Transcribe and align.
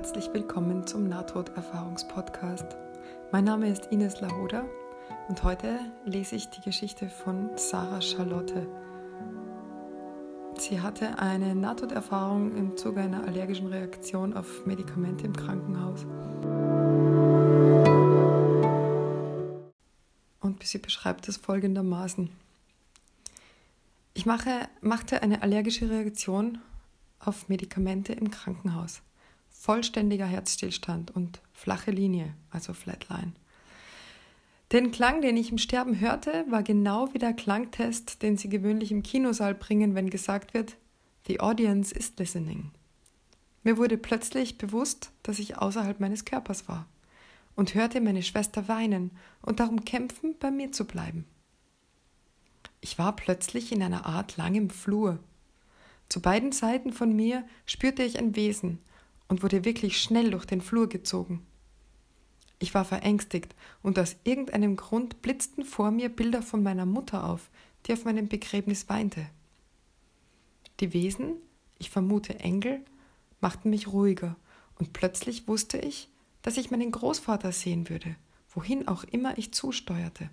herzlich 0.00 0.32
willkommen 0.32 0.86
zum 0.86 1.10
Nahtoderfahrungspodcast. 1.10 2.74
Mein 3.32 3.44
Name 3.44 3.68
ist 3.68 3.92
Ines 3.92 4.22
Lahoda 4.22 4.64
und 5.28 5.42
heute 5.42 5.78
lese 6.06 6.36
ich 6.36 6.48
die 6.48 6.62
Geschichte 6.62 7.10
von 7.10 7.50
Sarah 7.56 8.00
Charlotte. 8.00 8.66
Sie 10.58 10.80
hatte 10.80 11.18
eine 11.18 11.54
Nahtoderfahrung 11.54 12.56
im 12.56 12.78
Zuge 12.78 13.02
einer 13.02 13.24
allergischen 13.24 13.66
Reaktion 13.66 14.32
auf 14.32 14.64
Medikamente 14.64 15.26
im 15.26 15.36
Krankenhaus. 15.36 16.06
Und 20.40 20.62
sie 20.64 20.78
beschreibt 20.78 21.28
es 21.28 21.36
folgendermaßen. 21.36 22.30
Ich 24.14 24.24
mache, 24.24 24.66
machte 24.80 25.22
eine 25.22 25.42
allergische 25.42 25.90
Reaktion 25.90 26.56
auf 27.18 27.50
Medikamente 27.50 28.14
im 28.14 28.30
Krankenhaus. 28.30 29.02
Vollständiger 29.60 30.24
Herzstillstand 30.24 31.10
und 31.10 31.42
flache 31.52 31.90
Linie, 31.90 32.32
also 32.48 32.72
Flatline. 32.72 33.32
Den 34.72 34.90
Klang, 34.90 35.20
den 35.20 35.36
ich 35.36 35.50
im 35.50 35.58
Sterben 35.58 36.00
hörte, 36.00 36.46
war 36.48 36.62
genau 36.62 37.12
wie 37.12 37.18
der 37.18 37.34
Klangtest, 37.34 38.22
den 38.22 38.38
sie 38.38 38.48
gewöhnlich 38.48 38.90
im 38.90 39.02
Kinosaal 39.02 39.54
bringen, 39.54 39.94
wenn 39.94 40.08
gesagt 40.08 40.54
wird, 40.54 40.78
The 41.26 41.40
audience 41.40 41.94
is 41.94 42.14
listening. 42.16 42.70
Mir 43.62 43.76
wurde 43.76 43.98
plötzlich 43.98 44.56
bewusst, 44.56 45.12
dass 45.22 45.38
ich 45.38 45.58
außerhalb 45.58 46.00
meines 46.00 46.24
Körpers 46.24 46.66
war 46.66 46.86
und 47.54 47.74
hörte 47.74 48.00
meine 48.00 48.22
Schwester 48.22 48.66
weinen 48.66 49.10
und 49.42 49.60
darum 49.60 49.84
kämpfen, 49.84 50.36
bei 50.40 50.50
mir 50.50 50.72
zu 50.72 50.86
bleiben. 50.86 51.26
Ich 52.80 52.98
war 52.98 53.14
plötzlich 53.14 53.72
in 53.72 53.82
einer 53.82 54.06
Art 54.06 54.38
langem 54.38 54.70
Flur. 54.70 55.18
Zu 56.08 56.22
beiden 56.22 56.50
Seiten 56.50 56.94
von 56.94 57.14
mir 57.14 57.44
spürte 57.66 58.02
ich 58.02 58.18
ein 58.18 58.34
Wesen 58.36 58.78
und 59.30 59.44
wurde 59.44 59.64
wirklich 59.64 60.02
schnell 60.02 60.32
durch 60.32 60.44
den 60.44 60.60
Flur 60.60 60.88
gezogen. 60.88 61.46
Ich 62.58 62.74
war 62.74 62.84
verängstigt 62.84 63.54
und 63.80 63.96
aus 63.98 64.16
irgendeinem 64.24 64.74
Grund 64.76 65.22
blitzten 65.22 65.64
vor 65.64 65.92
mir 65.92 66.08
Bilder 66.08 66.42
von 66.42 66.64
meiner 66.64 66.84
Mutter 66.84 67.24
auf, 67.24 67.48
die 67.86 67.92
auf 67.92 68.04
meinem 68.04 68.28
Begräbnis 68.28 68.88
weinte. 68.88 69.24
Die 70.80 70.92
Wesen, 70.92 71.36
ich 71.78 71.90
vermute 71.90 72.40
Engel, 72.40 72.84
machten 73.40 73.70
mich 73.70 73.86
ruhiger 73.86 74.34
und 74.78 74.92
plötzlich 74.92 75.46
wusste 75.46 75.78
ich, 75.78 76.10
dass 76.42 76.56
ich 76.56 76.72
meinen 76.72 76.90
Großvater 76.90 77.52
sehen 77.52 77.88
würde, 77.88 78.16
wohin 78.52 78.88
auch 78.88 79.04
immer 79.04 79.38
ich 79.38 79.54
zusteuerte. 79.54 80.28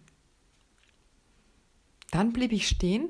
Dann 2.09 2.33
blieb 2.33 2.51
ich 2.51 2.67
stehen 2.67 3.09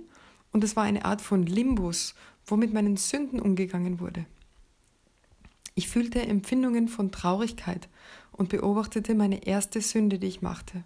und 0.52 0.66
es 0.66 0.76
war 0.76 0.84
eine 0.84 1.06
Art 1.06 1.22
von 1.22 1.46
Limbus, 1.46 2.14
wo 2.46 2.58
mit 2.58 2.74
meinen 2.74 2.98
Sünden 2.98 3.40
umgegangen 3.40 4.02
wurde. 4.02 4.26
Ich 5.78 5.90
fühlte 5.90 6.20
Empfindungen 6.26 6.88
von 6.88 7.12
Traurigkeit 7.12 7.88
und 8.32 8.50
beobachtete 8.50 9.14
meine 9.14 9.46
erste 9.46 9.80
Sünde, 9.80 10.18
die 10.18 10.26
ich 10.26 10.42
machte. 10.42 10.84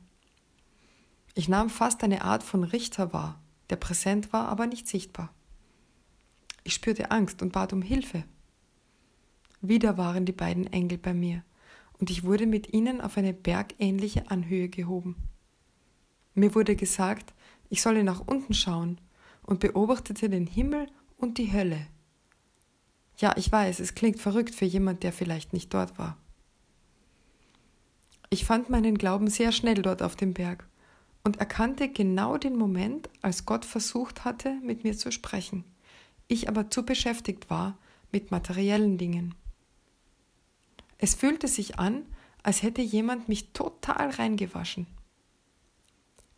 Ich 1.34 1.48
nahm 1.48 1.70
fast 1.70 2.04
eine 2.04 2.26
Art 2.26 2.44
von 2.44 2.66
Richter 2.66 3.14
wahr, 3.14 3.42
der 3.70 3.78
präsent 3.78 4.34
war, 4.34 4.50
aber 4.50 4.68
nicht 4.68 4.90
sichtbar. 4.90 5.34
Ich 6.66 6.74
spürte 6.74 7.10
Angst 7.10 7.42
und 7.42 7.54
bat 7.54 7.72
um 7.72 7.82
Hilfe. 7.82 8.26
Wieder 9.62 9.98
waren 9.98 10.26
die 10.26 10.34
beiden 10.34 10.68
Engel 10.68 10.98
bei 10.98 11.14
mir, 11.14 11.42
und 11.98 12.10
ich 12.10 12.26
wurde 12.26 12.46
mit 12.46 12.74
ihnen 12.74 13.00
auf 13.00 13.18
eine 13.18 13.32
bergähnliche 13.32 14.30
Anhöhe 14.30 14.68
gehoben. 14.68 15.16
Mir 16.34 16.54
wurde 16.54 16.76
gesagt, 16.76 17.34
ich 17.70 17.82
solle 17.82 18.04
nach 18.04 18.28
unten 18.28 18.54
schauen 18.54 19.00
und 19.44 19.62
beobachtete 19.62 20.28
den 20.28 20.48
Himmel 20.48 20.88
und 21.16 21.38
die 21.38 21.54
Hölle. 21.54 21.88
Ja, 23.22 23.36
ich 23.38 23.52
weiß, 23.52 23.80
es 23.80 23.94
klingt 23.94 24.20
verrückt 24.20 24.56
für 24.56 24.66
jemand, 24.66 25.04
der 25.04 25.14
vielleicht 25.14 25.54
nicht 25.54 25.72
dort 25.76 26.00
war. 26.00 26.18
Ich 28.32 28.46
fand 28.46 28.72
meinen 28.72 28.98
Glauben 28.98 29.28
sehr 29.28 29.52
schnell 29.52 29.76
dort 29.76 30.02
auf 30.02 30.16
dem 30.16 30.34
Berg 30.34 30.68
und 31.24 31.38
erkannte 31.38 31.88
genau 31.88 32.38
den 32.38 32.56
Moment, 32.56 33.10
als 33.22 33.46
Gott 33.46 33.64
versucht 33.64 34.26
hatte, 34.26 34.56
mit 34.64 34.84
mir 34.84 34.98
zu 34.98 35.12
sprechen, 35.12 35.64
ich 36.28 36.50
aber 36.50 36.72
zu 36.72 36.84
beschäftigt 36.84 37.52
war 37.52 37.78
mit 38.12 38.32
materiellen 38.32 38.98
Dingen. 38.98 39.36
Es 40.98 41.14
fühlte 41.14 41.48
sich 41.48 41.78
an, 41.78 42.06
als 42.42 42.64
hätte 42.64 42.82
jemand 42.82 43.30
mich 43.30 43.54
total 43.54 44.10
reingewaschen. 44.10 44.88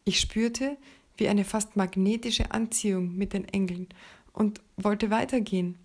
Ich 0.04 0.20
spürte, 0.20 0.76
wie 1.16 1.30
eine 1.30 1.46
fast 1.46 1.78
magnetische 1.78 2.52
Anziehung 2.52 3.16
mit 3.16 3.32
den 3.32 3.48
Engeln 3.48 3.88
und 4.34 4.60
wollte 4.76 5.12
weitergehen. 5.12 5.80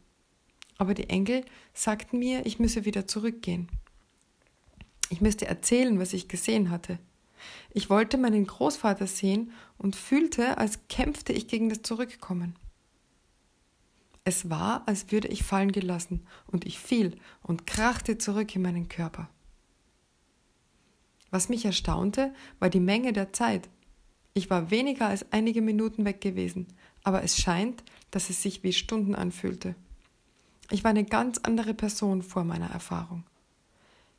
Aber 0.78 0.94
die 0.94 1.10
Engel 1.10 1.44
sagten 1.74 2.18
mir, 2.18 2.46
ich 2.46 2.58
müsse 2.58 2.84
wieder 2.84 3.06
zurückgehen. 3.06 3.68
Ich 5.10 5.20
müsste 5.20 5.46
erzählen, 5.46 5.98
was 5.98 6.12
ich 6.12 6.28
gesehen 6.28 6.70
hatte. 6.70 6.98
Ich 7.70 7.90
wollte 7.90 8.18
meinen 8.18 8.46
Großvater 8.46 9.06
sehen 9.06 9.52
und 9.76 9.96
fühlte, 9.96 10.58
als 10.58 10.86
kämpfte 10.88 11.32
ich 11.32 11.48
gegen 11.48 11.68
das 11.68 11.82
Zurückkommen. 11.82 12.56
Es 14.24 14.50
war, 14.50 14.86
als 14.86 15.10
würde 15.10 15.28
ich 15.28 15.42
fallen 15.42 15.72
gelassen, 15.72 16.26
und 16.46 16.66
ich 16.66 16.78
fiel 16.78 17.16
und 17.42 17.66
krachte 17.66 18.18
zurück 18.18 18.54
in 18.54 18.62
meinen 18.62 18.88
Körper. 18.88 19.28
Was 21.30 21.48
mich 21.48 21.64
erstaunte, 21.64 22.34
war 22.58 22.70
die 22.70 22.80
Menge 22.80 23.12
der 23.12 23.32
Zeit, 23.32 23.68
ich 24.38 24.50
war 24.50 24.70
weniger 24.70 25.08
als 25.08 25.32
einige 25.32 25.62
Minuten 25.62 26.04
weg 26.04 26.20
gewesen, 26.20 26.68
aber 27.02 27.24
es 27.24 27.36
scheint, 27.38 27.82
dass 28.12 28.30
es 28.30 28.40
sich 28.40 28.62
wie 28.62 28.72
Stunden 28.72 29.16
anfühlte. 29.16 29.74
Ich 30.70 30.84
war 30.84 30.90
eine 30.90 31.04
ganz 31.04 31.38
andere 31.38 31.74
Person 31.74 32.22
vor 32.22 32.44
meiner 32.44 32.70
Erfahrung. 32.70 33.24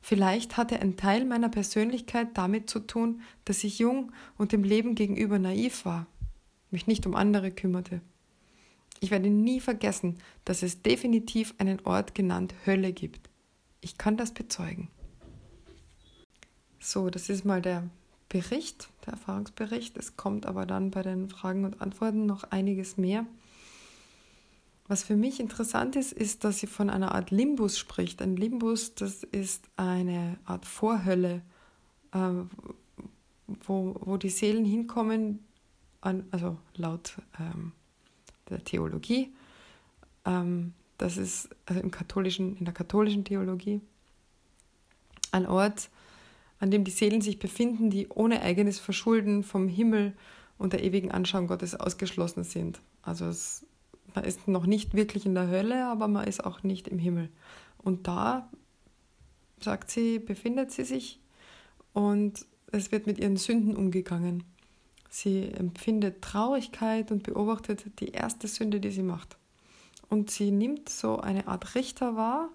Vielleicht 0.02 0.58
hatte 0.58 0.80
ein 0.80 0.98
Teil 0.98 1.26
meiner 1.26 1.50
Persönlichkeit 1.50 2.30
damit 2.36 2.70
zu 2.70 2.80
tun, 2.80 3.22
dass 3.46 3.64
ich 3.64 3.80
jung 3.80 4.12
und 4.38 4.52
dem 4.52 4.64
Leben 4.64 4.96
gegenüber 4.96 5.38
naiv 5.40 5.86
war, 5.86 6.08
mich 6.72 6.88
nicht 6.88 7.06
um 7.06 7.16
andere 7.16 7.52
kümmerte. 7.52 8.02
Ich 9.02 9.12
werde 9.12 9.30
nie 9.30 9.60
vergessen, 9.60 10.18
dass 10.46 10.64
es 10.64 10.82
definitiv 10.82 11.54
einen 11.58 11.80
Ort 11.86 12.16
genannt 12.16 12.54
Hölle 12.66 12.94
gibt. 12.94 13.30
Ich 13.82 13.98
kann 13.98 14.18
das 14.18 14.34
bezeugen. 14.34 14.90
So, 16.80 17.10
das 17.10 17.30
ist 17.30 17.46
mal 17.46 17.62
der 17.62 17.84
Bericht, 18.30 18.90
der 19.06 19.14
Erfahrungsbericht. 19.14 19.98
Es 19.98 20.18
kommt 20.18 20.46
aber 20.46 20.66
dann 20.66 20.92
bei 20.92 21.02
den 21.02 21.30
Fragen 21.30 21.66
und 21.66 21.82
Antworten 21.82 22.26
noch 22.26 22.44
einiges 22.46 22.98
mehr. 22.98 23.26
Was 24.90 25.04
für 25.04 25.16
mich 25.16 25.40
interessant 25.40 25.96
ist, 25.96 26.12
ist, 26.12 26.44
dass 26.44 26.58
sie 26.58 26.66
von 26.66 26.90
einer 26.90 27.14
Art 27.14 27.30
Limbus 27.30 27.78
spricht. 27.78 28.24
Ein 28.24 28.36
Limbus, 28.36 28.96
das 28.96 29.22
ist 29.22 29.70
eine 29.76 30.40
Art 30.46 30.66
Vorhölle, 30.66 31.44
äh, 32.12 32.32
wo, 33.68 33.96
wo 34.00 34.18
die 34.18 34.32
Seelen 34.32 34.66
hinkommen, 34.66 35.46
an, 36.02 36.26
also 36.32 36.58
laut 36.76 37.14
ähm, 37.40 37.74
der 38.50 38.64
Theologie. 38.64 39.32
Ähm, 40.26 40.74
das 40.98 41.18
ist 41.18 41.50
also 41.68 41.82
im 41.82 41.92
katholischen, 41.92 42.58
in 42.58 42.66
der 42.66 42.74
katholischen 42.74 43.24
Theologie 43.24 43.82
ein 45.32 45.46
Ort, 45.46 45.92
an 46.60 46.72
dem 46.72 46.84
die 46.84 46.90
Seelen 46.90 47.22
sich 47.22 47.38
befinden, 47.38 47.92
die 47.92 48.08
ohne 48.08 48.42
eigenes 48.42 48.80
Verschulden 48.80 49.44
vom 49.44 49.68
Himmel 49.68 50.14
und 50.58 50.74
der 50.74 50.84
ewigen 50.84 51.12
Anschauung 51.12 51.46
Gottes 51.46 51.76
ausgeschlossen 51.76 52.44
sind. 52.44 52.82
Also 53.04 53.26
es, 53.26 53.68
man 54.16 54.26
ist 54.26 54.48
noch 54.48 54.66
nicht 54.66 54.94
wirklich 54.94 55.26
in 55.26 55.36
der 55.36 55.48
Hölle, 55.48 55.86
aber 55.88 56.08
man 56.08 56.28
ist 56.28 56.44
auch 56.44 56.64
nicht 56.64 56.88
im 56.88 57.00
Himmel. 57.00 57.30
Und 57.78 58.08
da, 58.08 58.50
sagt 59.62 59.92
sie, 59.92 60.20
befindet 60.20 60.72
sie 60.72 60.84
sich 60.84 61.20
und 61.94 62.46
es 62.72 62.92
wird 62.92 63.08
mit 63.08 63.20
ihren 63.20 63.38
Sünden 63.38 63.76
umgegangen. 63.76 64.44
Sie 65.10 65.44
empfindet 65.44 66.22
Traurigkeit 66.22 67.12
und 67.12 67.24
beobachtet 67.24 68.00
die 68.00 68.10
erste 68.10 68.48
Sünde, 68.48 68.80
die 68.80 68.92
sie 68.92 69.04
macht. 69.04 69.38
Und 70.08 70.30
sie 70.30 70.52
nimmt 70.52 70.90
so 70.90 71.20
eine 71.20 71.48
Art 71.48 71.76
Richter 71.76 72.16
wahr, 72.16 72.50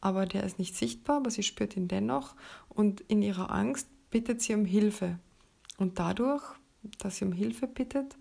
aber 0.00 0.26
der 0.26 0.44
ist 0.44 0.58
nicht 0.58 0.76
sichtbar, 0.76 1.18
aber 1.18 1.30
sie 1.30 1.42
spürt 1.42 1.76
ihn 1.76 1.88
dennoch 1.88 2.34
und 2.68 3.00
in 3.02 3.22
ihrer 3.22 3.50
Angst 3.50 3.88
bittet 4.10 4.42
sie 4.42 4.54
um 4.54 4.64
Hilfe. 4.64 5.18
Und 5.78 5.98
dadurch, 5.98 6.44
dass 6.98 7.16
sie 7.16 7.24
um 7.24 7.32
Hilfe 7.32 7.66
bittet, 7.66 8.16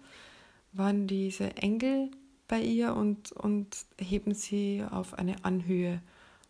waren 0.73 1.07
diese 1.07 1.55
Engel 1.57 2.11
bei 2.47 2.61
ihr 2.61 2.95
und, 2.95 3.31
und 3.31 3.75
heben 3.99 4.33
sie 4.33 4.83
auf 4.89 5.13
eine 5.15 5.43
Anhöhe. 5.43 6.01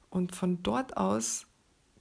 Und 0.10 0.36
von 0.36 0.62
dort 0.64 0.98
aus 0.98 1.48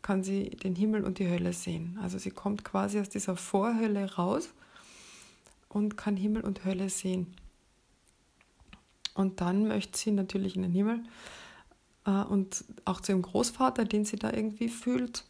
kann 0.03 0.23
sie 0.23 0.51
den 0.51 0.75
Himmel 0.75 1.05
und 1.05 1.19
die 1.19 1.29
Hölle 1.29 1.53
sehen. 1.53 1.99
Also 2.03 2.19
sie 2.19 2.31
kommt 2.31 2.65
quasi 2.65 3.01
aus 3.01 3.09
dieser 3.09 3.37
Vorhölle 3.37 4.15
raus 4.15 4.51
und 5.69 5.97
kann 5.97 6.17
Himmel 6.17 6.43
und 6.43 6.65
Hölle 6.65 6.91
sehen. 6.91 7.35
Und 9.15 9.41
dann 9.41 9.67
möchte 9.67 9.99
sie 9.99 10.11
natürlich 10.11 10.57
in 10.57 10.63
den 10.63 10.73
Himmel 10.73 11.03
äh, 12.05 12.23
und 12.23 12.65
auch 12.85 13.01
zu 13.01 13.13
ihrem 13.13 13.23
Großvater, 13.23 13.85
den 13.85 14.05
sie 14.05 14.17
da 14.17 14.33
irgendwie 14.33 14.69
fühlt. 14.69 15.25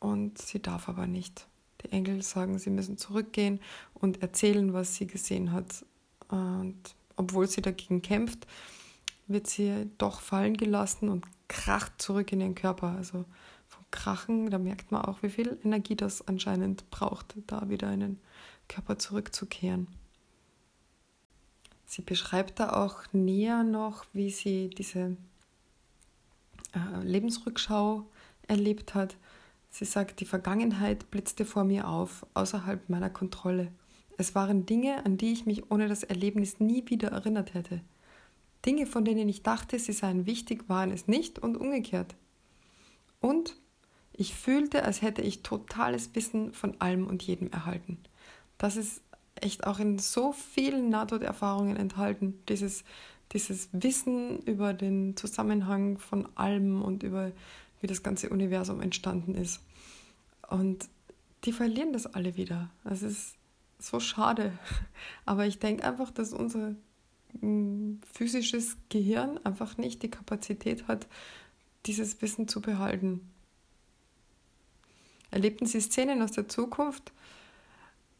Und 0.00 0.38
sie 0.38 0.60
darf 0.60 0.88
aber 0.88 1.06
nicht. 1.06 1.46
Die 1.84 1.92
Engel 1.92 2.22
sagen, 2.22 2.58
sie 2.58 2.70
müssen 2.70 2.98
zurückgehen 2.98 3.60
und 3.94 4.22
erzählen, 4.22 4.72
was 4.72 4.96
sie 4.96 5.06
gesehen 5.06 5.52
hat. 5.52 5.84
Und 6.28 6.80
obwohl 7.16 7.46
sie 7.46 7.62
dagegen 7.62 8.02
kämpft, 8.02 8.46
wird 9.26 9.46
sie 9.46 9.90
doch 9.98 10.20
fallen 10.20 10.56
gelassen 10.56 11.08
und 11.08 11.26
kracht 11.48 12.00
zurück 12.00 12.32
in 12.32 12.40
den 12.40 12.54
Körper. 12.54 12.88
Also 12.88 13.24
vom 13.68 13.84
Krachen, 13.90 14.50
da 14.50 14.58
merkt 14.58 14.90
man 14.90 15.02
auch, 15.02 15.22
wie 15.22 15.30
viel 15.30 15.58
Energie 15.64 15.96
das 15.96 16.26
anscheinend 16.26 16.90
braucht, 16.90 17.34
da 17.46 17.68
wieder 17.68 17.92
in 17.92 18.00
den 18.00 18.20
Körper 18.68 18.98
zurückzukehren. 18.98 19.88
Sie 21.86 22.02
beschreibt 22.02 22.58
da 22.58 22.72
auch 22.72 23.02
näher 23.12 23.64
noch, 23.64 24.06
wie 24.14 24.30
sie 24.30 24.70
diese 24.70 25.16
äh, 26.74 27.02
Lebensrückschau 27.02 28.06
erlebt 28.48 28.94
hat. 28.94 29.16
Sie 29.68 29.84
sagt, 29.84 30.20
die 30.20 30.24
Vergangenheit 30.24 31.10
blitzte 31.10 31.44
vor 31.44 31.64
mir 31.64 31.88
auf, 31.88 32.26
außerhalb 32.34 32.88
meiner 32.88 33.10
Kontrolle. 33.10 33.72
Es 34.22 34.36
waren 34.36 34.66
Dinge, 34.66 35.04
an 35.04 35.16
die 35.16 35.32
ich 35.32 35.46
mich 35.46 35.68
ohne 35.72 35.88
das 35.88 36.04
Erlebnis 36.04 36.60
nie 36.60 36.84
wieder 36.86 37.08
erinnert 37.08 37.54
hätte. 37.54 37.80
Dinge, 38.64 38.86
von 38.86 39.04
denen 39.04 39.28
ich 39.28 39.42
dachte, 39.42 39.80
sie 39.80 39.92
seien 39.92 40.26
wichtig, 40.26 40.68
waren 40.68 40.92
es 40.92 41.08
nicht 41.08 41.40
und 41.40 41.56
umgekehrt. 41.56 42.14
Und 43.20 43.56
ich 44.12 44.32
fühlte, 44.32 44.84
als 44.84 45.02
hätte 45.02 45.22
ich 45.22 45.42
totales 45.42 46.14
Wissen 46.14 46.52
von 46.52 46.80
allem 46.80 47.08
und 47.08 47.24
jedem 47.24 47.50
erhalten. 47.50 47.98
Das 48.58 48.76
ist 48.76 49.02
echt 49.34 49.66
auch 49.66 49.80
in 49.80 49.98
so 49.98 50.30
vielen 50.30 50.88
Nahtoderfahrungen 50.88 51.76
enthalten, 51.76 52.38
dieses, 52.48 52.84
dieses 53.32 53.70
Wissen 53.72 54.38
über 54.42 54.72
den 54.72 55.16
Zusammenhang 55.16 55.98
von 55.98 56.28
allem 56.36 56.80
und 56.80 57.02
über 57.02 57.32
wie 57.80 57.88
das 57.88 58.04
ganze 58.04 58.30
Universum 58.30 58.82
entstanden 58.82 59.34
ist. 59.34 59.58
Und 60.48 60.88
die 61.42 61.50
verlieren 61.50 61.92
das 61.92 62.06
alle 62.06 62.36
wieder. 62.36 62.70
Das 62.84 63.02
ist 63.02 63.34
so 63.82 64.00
schade. 64.00 64.52
Aber 65.24 65.46
ich 65.46 65.58
denke 65.58 65.84
einfach, 65.84 66.10
dass 66.10 66.32
unser 66.32 66.74
mm, 67.40 67.96
physisches 68.12 68.76
Gehirn 68.88 69.38
einfach 69.44 69.76
nicht 69.76 70.02
die 70.02 70.10
Kapazität 70.10 70.88
hat, 70.88 71.06
dieses 71.86 72.22
Wissen 72.22 72.48
zu 72.48 72.60
behalten. 72.60 73.28
Erlebten 75.30 75.66
Sie 75.66 75.80
Szenen 75.80 76.22
aus 76.22 76.32
der 76.32 76.48
Zukunft? 76.48 77.12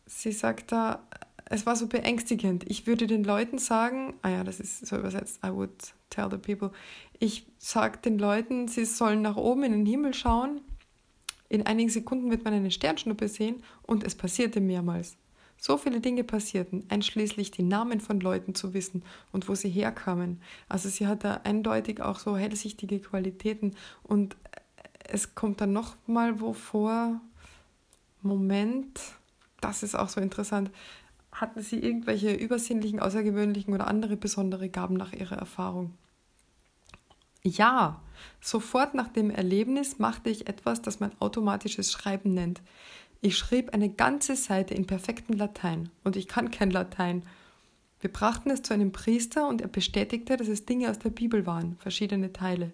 Sie 0.07 0.33
sagt 0.33 0.73
da, 0.73 1.07
es 1.45 1.67
war 1.67 1.77
so 1.77 1.87
beängstigend. 1.87 2.65
Ich 2.69 2.87
würde 2.87 3.07
den 3.07 3.25
Leuten 3.25 3.59
sagen, 3.59 4.15
ah 4.23 4.31
ja, 4.31 4.45
das 4.45 4.59
ist 4.59 4.87
so 4.87 4.97
übersetzt, 4.97 5.41
I 5.45 5.51
would 5.51 5.71
tell 6.09 6.31
the 6.31 6.39
people. 6.39 6.73
Ich 7.19 7.47
sage 7.59 7.99
den 7.99 8.19
Leuten, 8.19 8.69
sie 8.69 8.87
sollen 8.87 9.23
nach 9.23 9.37
oben 9.37 9.65
in 9.65 9.73
den 9.73 9.87
Himmel 9.87 10.15
schauen. 10.15 10.63
In 11.51 11.67
einigen 11.67 11.91
Sekunden 11.91 12.31
wird 12.31 12.45
man 12.45 12.55
eine 12.55 12.71
Sternschnuppe 12.71 13.29
sehen 13.29 13.63
und 13.83 14.03
es 14.05 14.15
passierte 14.15 14.63
mehrmals. 14.63 15.19
So 15.65 15.77
viele 15.77 16.01
Dinge 16.01 16.25
passierten, 16.25 16.85
einschließlich 16.89 17.53
die 17.53 17.63
Namen 17.63 18.01
von 18.01 18.19
Leuten 18.19 18.57
zu 18.57 18.75
wissen 18.75 19.05
und 19.31 19.49
wo 19.49 19.55
sie 19.55 19.69
herkamen. 19.69 20.41
Also 20.69 20.89
sie 20.89 21.07
hat 21.07 21.23
da 21.23 21.43
eindeutig 21.45 22.03
auch 22.03 22.19
so 22.19 22.37
hellsichtige 22.37 22.99
Qualitäten 22.99 23.77
und 24.03 24.37
es 25.05 25.37
kommt 25.37 25.61
dann 25.61 25.73
noch 25.73 25.95
mal 26.09 26.41
wo 26.41 26.53
vor, 26.53 27.21
Moment, 28.23 28.99
das 29.61 29.85
ist 29.85 29.95
auch 29.95 30.09
so 30.09 30.21
interessant, 30.21 30.73
hatten 31.31 31.63
Sie 31.63 31.79
irgendwelche 31.79 32.35
übersinnlichen, 32.35 32.99
außergewöhnlichen 32.99 33.73
oder 33.73 33.87
andere 33.87 34.17
besondere 34.17 34.69
Gaben 34.69 34.97
nach 34.97 35.13
Ihrer 35.13 35.37
Erfahrung? 35.37 35.95
Ja, 37.45 38.03
sofort 38.41 38.95
nach 38.95 39.09
dem 39.09 39.31
Erlebnis 39.31 40.01
machte 40.01 40.29
ich 40.29 40.49
etwas, 40.49 40.83
das 40.83 40.99
man 40.99 41.13
automatisches 41.21 41.93
Schreiben 41.93 42.35
nennt. 42.35 42.61
Ich 43.25 43.39
schrieb 43.39 43.73
eine 43.73 43.89
ganze 43.89 44.35
Seite 44.35 44.75
in 44.75 44.89
perfektem 44.89 45.37
Latein 45.37 45.91
und 46.03 46.17
ich 46.17 46.27
kann 46.27 46.51
kein 46.51 46.73
Latein. 46.73 47.23
Wir 48.01 48.13
brachten 48.13 48.51
es 48.51 48.63
zu 48.63 48.75
einem 48.75 48.91
Priester 48.91 49.49
und 49.49 49.61
er 49.61 49.69
bestätigte, 49.69 50.37
dass 50.37 50.49
es 50.49 50.67
Dinge 50.67 50.91
aus 50.91 50.99
der 50.99 51.11
Bibel 51.11 51.47
waren, 51.47 51.77
verschiedene 51.77 52.33
Teile. 52.33 52.73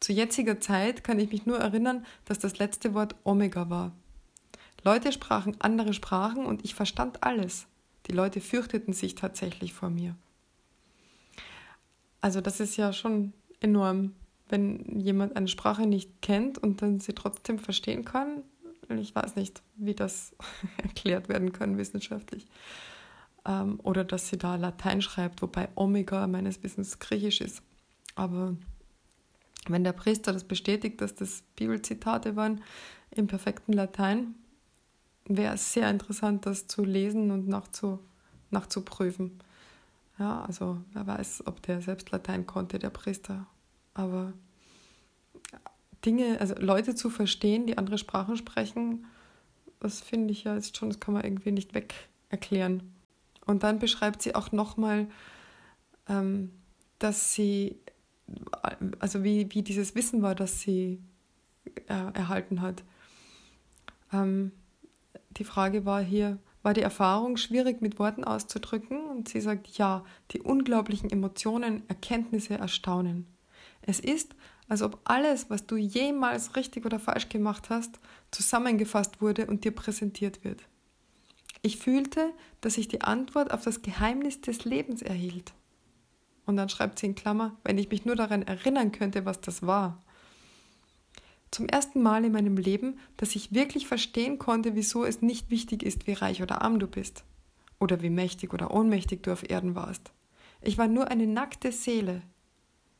Zu 0.00 0.14
jetziger 0.14 0.58
Zeit 0.58 1.04
kann 1.04 1.18
ich 1.18 1.30
mich 1.30 1.44
nur 1.44 1.58
erinnern, 1.58 2.06
dass 2.24 2.38
das 2.38 2.58
letzte 2.58 2.94
Wort 2.94 3.14
Omega 3.24 3.68
war. 3.68 3.92
Leute 4.84 5.12
sprachen 5.12 5.54
andere 5.60 5.92
Sprachen 5.92 6.46
und 6.46 6.64
ich 6.64 6.74
verstand 6.74 7.22
alles. 7.22 7.66
Die 8.06 8.12
Leute 8.12 8.40
fürchteten 8.40 8.94
sich 8.94 9.16
tatsächlich 9.16 9.74
vor 9.74 9.90
mir. 9.90 10.16
Also 12.22 12.40
das 12.40 12.58
ist 12.60 12.78
ja 12.78 12.94
schon 12.94 13.34
enorm, 13.60 14.14
wenn 14.48 14.98
jemand 14.98 15.36
eine 15.36 15.48
Sprache 15.48 15.86
nicht 15.86 16.22
kennt 16.22 16.56
und 16.56 16.80
dann 16.80 17.00
sie 17.00 17.12
trotzdem 17.12 17.58
verstehen 17.58 18.06
kann. 18.06 18.44
Ich 18.88 19.14
weiß 19.14 19.36
nicht, 19.36 19.62
wie 19.76 19.94
das 19.94 20.34
erklärt 20.82 21.28
werden 21.28 21.52
kann 21.52 21.78
wissenschaftlich. 21.78 22.46
Ähm, 23.44 23.80
oder 23.82 24.04
dass 24.04 24.28
sie 24.28 24.38
da 24.38 24.56
Latein 24.56 25.02
schreibt, 25.02 25.42
wobei 25.42 25.68
Omega 25.74 26.26
meines 26.26 26.62
Wissens 26.62 26.98
griechisch 26.98 27.40
ist. 27.40 27.62
Aber 28.14 28.56
wenn 29.68 29.84
der 29.84 29.92
Priester 29.92 30.32
das 30.32 30.44
bestätigt, 30.44 31.00
dass 31.00 31.14
das 31.14 31.42
Bibelzitate 31.56 32.36
waren 32.36 32.62
im 33.10 33.26
perfekten 33.26 33.72
Latein, 33.72 34.34
wäre 35.26 35.54
es 35.54 35.72
sehr 35.72 35.90
interessant, 35.90 36.46
das 36.46 36.66
zu 36.66 36.84
lesen 36.84 37.30
und 37.30 37.48
nachzu, 37.48 37.98
nachzuprüfen. 38.50 39.38
Ja, 40.18 40.42
also 40.42 40.80
wer 40.92 41.06
weiß, 41.06 41.46
ob 41.46 41.62
der 41.62 41.80
selbst 41.80 42.10
Latein 42.10 42.46
konnte, 42.46 42.78
der 42.78 42.90
Priester. 42.90 43.46
Aber 43.94 44.32
Dinge, 46.04 46.40
also 46.40 46.54
Leute 46.58 46.94
zu 46.94 47.10
verstehen, 47.10 47.66
die 47.66 47.78
andere 47.78 47.98
Sprachen 47.98 48.36
sprechen, 48.36 49.06
das 49.80 50.00
finde 50.00 50.32
ich 50.32 50.44
ja 50.44 50.54
jetzt 50.54 50.76
schon, 50.76 50.90
das 50.90 51.00
kann 51.00 51.14
man 51.14 51.24
irgendwie 51.24 51.52
nicht 51.52 51.74
weg 51.74 51.94
erklären. 52.30 52.92
Und 53.46 53.62
dann 53.62 53.78
beschreibt 53.78 54.22
sie 54.22 54.34
auch 54.34 54.52
nochmal, 54.52 55.08
ähm, 56.08 56.50
dass 56.98 57.32
sie, 57.32 57.76
also 58.98 59.24
wie, 59.24 59.48
wie 59.54 59.62
dieses 59.62 59.94
Wissen 59.94 60.22
war, 60.22 60.34
das 60.34 60.60
sie 60.60 61.00
äh, 61.86 62.12
erhalten 62.12 62.60
hat. 62.60 62.82
Ähm, 64.12 64.52
die 65.30 65.44
Frage 65.44 65.84
war 65.84 66.02
hier, 66.02 66.38
war 66.62 66.74
die 66.74 66.82
Erfahrung 66.82 67.36
schwierig 67.36 67.80
mit 67.80 67.98
Worten 67.98 68.24
auszudrücken? 68.24 69.06
Und 69.06 69.28
sie 69.28 69.40
sagt, 69.40 69.68
ja, 69.78 70.04
die 70.32 70.40
unglaublichen 70.40 71.10
Emotionen, 71.10 71.88
Erkenntnisse 71.88 72.58
erstaunen. 72.58 73.26
Es 73.82 74.00
ist, 74.00 74.34
als 74.68 74.82
ob 74.82 75.00
alles, 75.04 75.48
was 75.50 75.66
du 75.66 75.76
jemals 75.76 76.56
richtig 76.56 76.84
oder 76.84 76.98
falsch 76.98 77.28
gemacht 77.28 77.70
hast, 77.70 77.98
zusammengefasst 78.30 79.20
wurde 79.20 79.46
und 79.46 79.64
dir 79.64 79.72
präsentiert 79.72 80.44
wird. 80.44 80.62
Ich 81.62 81.78
fühlte, 81.78 82.32
dass 82.60 82.78
ich 82.78 82.88
die 82.88 83.00
Antwort 83.00 83.50
auf 83.52 83.64
das 83.64 83.82
Geheimnis 83.82 84.40
des 84.40 84.64
Lebens 84.64 85.02
erhielt. 85.02 85.54
Und 86.46 86.56
dann 86.56 86.68
schreibt 86.68 86.98
sie 86.98 87.06
in 87.06 87.14
Klammer, 87.14 87.56
wenn 87.64 87.78
ich 87.78 87.90
mich 87.90 88.04
nur 88.04 88.16
daran 88.16 88.42
erinnern 88.42 88.92
könnte, 88.92 89.24
was 89.24 89.40
das 89.40 89.66
war. 89.66 90.02
Zum 91.50 91.66
ersten 91.66 92.02
Mal 92.02 92.24
in 92.24 92.32
meinem 92.32 92.56
Leben, 92.56 92.98
dass 93.16 93.34
ich 93.34 93.52
wirklich 93.52 93.86
verstehen 93.86 94.38
konnte, 94.38 94.74
wieso 94.74 95.04
es 95.04 95.22
nicht 95.22 95.50
wichtig 95.50 95.82
ist, 95.82 96.06
wie 96.06 96.12
reich 96.12 96.42
oder 96.42 96.62
arm 96.62 96.78
du 96.78 96.86
bist. 96.86 97.24
Oder 97.80 98.02
wie 98.02 98.10
mächtig 98.10 98.52
oder 98.52 98.72
ohnmächtig 98.72 99.22
du 99.22 99.32
auf 99.32 99.48
Erden 99.48 99.74
warst. 99.74 100.12
Ich 100.62 100.78
war 100.78 100.88
nur 100.88 101.08
eine 101.08 101.26
nackte 101.26 101.72
Seele. 101.72 102.22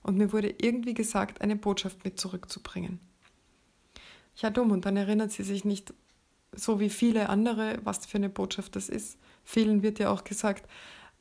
Und 0.08 0.16
mir 0.16 0.32
wurde 0.32 0.54
irgendwie 0.56 0.94
gesagt, 0.94 1.42
eine 1.42 1.54
Botschaft 1.54 2.02
mit 2.02 2.18
zurückzubringen. 2.18 2.98
Ja, 4.36 4.48
dumm. 4.48 4.70
Und 4.70 4.86
dann 4.86 4.96
erinnert 4.96 5.32
sie 5.32 5.42
sich 5.42 5.66
nicht, 5.66 5.92
so 6.52 6.80
wie 6.80 6.88
viele 6.88 7.28
andere, 7.28 7.78
was 7.84 8.06
für 8.06 8.16
eine 8.16 8.30
Botschaft 8.30 8.74
das 8.74 8.88
ist. 8.88 9.18
Vielen 9.44 9.82
wird 9.82 9.98
ja 9.98 10.08
auch 10.08 10.24
gesagt, 10.24 10.66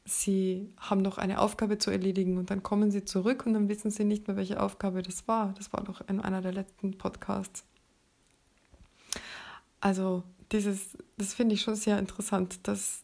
sie 0.06 0.70
haben 0.80 1.02
noch 1.02 1.18
eine 1.18 1.42
Aufgabe 1.42 1.80
zu 1.80 1.92
erledigen 1.92 2.38
und 2.38 2.50
dann 2.50 2.64
kommen 2.64 2.90
sie 2.90 3.04
zurück 3.04 3.46
und 3.46 3.56
dann 3.56 3.68
wissen 3.68 3.92
sie 3.92 4.06
nicht 4.06 4.26
mehr, 4.30 4.38
welche 4.38 4.64
Aufgabe 4.64 5.02
das 5.02 5.28
war. 5.28 5.54
Das 5.58 5.74
war 5.74 5.84
doch 5.84 6.00
in 6.08 6.22
einer 6.22 6.42
der 6.42 6.54
letzten 6.54 6.98
Podcasts. 6.98 7.66
Also 9.82 10.24
dieses, 10.54 10.98
das 11.18 11.34
finde 11.34 11.56
ich 11.56 11.62
schon 11.62 11.76
sehr 11.76 12.00
interessant, 12.00 12.66
dass 12.70 13.02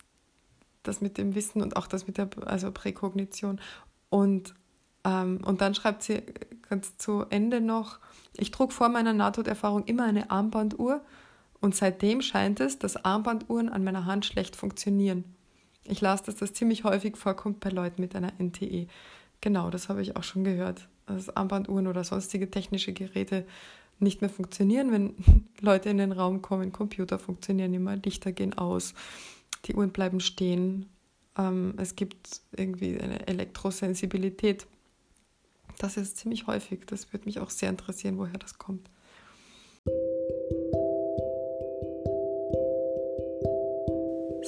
das 0.84 1.02
mit 1.02 1.18
dem 1.18 1.36
Wissen 1.36 1.62
und 1.62 1.76
auch 1.76 1.88
das 1.88 2.08
mit 2.08 2.18
der 2.18 2.30
also 2.46 2.72
Präkognition. 2.72 3.60
Und, 4.10 4.56
und 5.04 5.58
dann 5.60 5.76
schreibt 5.76 6.04
sie 6.04 6.22
ganz 6.70 6.98
zu 6.98 7.26
Ende 7.30 7.62
noch, 7.62 8.00
ich 8.36 8.52
trug 8.52 8.72
vor 8.72 8.90
meiner 8.90 9.14
Nahtoderfahrung 9.14 9.86
immer 9.86 10.06
eine 10.06 10.32
Armbanduhr 10.32 11.02
und 11.60 11.76
seitdem 11.76 12.22
scheint 12.22 12.60
es, 12.60 12.80
dass 12.80 13.04
Armbanduhren 13.06 13.70
an 13.70 13.84
meiner 13.84 14.06
Hand 14.06 14.26
schlecht 14.26 14.56
funktionieren. 14.56 15.24
Ich 15.86 16.02
las, 16.02 16.24
dass 16.24 16.36
das 16.36 16.54
ziemlich 16.54 16.84
häufig 16.84 17.18
vorkommt 17.18 17.60
bei 17.60 17.70
Leuten 17.70 18.02
mit 18.02 18.16
einer 18.16 18.32
NTE. 18.40 18.88
Genau, 19.42 19.70
das 19.70 19.90
habe 19.90 20.02
ich 20.02 20.16
auch 20.16 20.24
schon 20.24 20.44
gehört. 20.44 20.88
Dass 21.06 21.36
Armbanduhren 21.36 21.88
oder 21.88 22.04
sonstige 22.04 22.50
technische 22.50 22.94
Geräte 22.94 23.46
nicht 24.00 24.22
mehr 24.22 24.30
funktionieren, 24.30 24.92
wenn 24.92 25.16
Leute 25.62 25.90
in 25.90 25.98
den 25.98 26.12
Raum 26.12 26.42
kommen. 26.42 26.72
Computer 26.72 27.20
funktionieren 27.20 27.74
immer, 27.74 27.96
Lichter 27.98 28.32
gehen 28.32 28.58
aus, 28.58 28.94
die 29.66 29.76
Uhren 29.76 29.92
bleiben 29.92 30.20
stehen. 30.20 30.90
Ähm, 31.38 31.74
es 31.78 31.96
gibt 31.96 32.42
irgendwie 32.56 33.00
eine 33.00 33.28
Elektrosensibilität. 33.28 34.66
Das 35.80 35.98
ist 35.98 36.18
ziemlich 36.18 36.48
häufig. 36.48 36.86
Das 36.86 37.14
würde 37.14 37.26
mich 37.26 37.40
auch 37.40 37.50
sehr 37.50 37.70
interessieren, 37.70 38.18
woher 38.18 38.38
das 38.38 38.58
kommt. 38.58 38.90